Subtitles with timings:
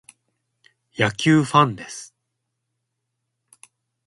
[0.97, 2.15] 野球ファンです。